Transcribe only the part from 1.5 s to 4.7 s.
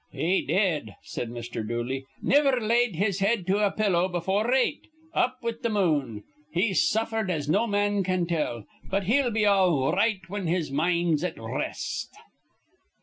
Dooley. "Niver laid his head to a pillow before